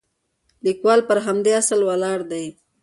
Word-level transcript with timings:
لیکوال 0.65 0.99
پر 1.07 1.17
همدې 1.25 1.51
اصل 1.61 1.79
ولاړ 1.89 2.19
دی. 2.31 2.45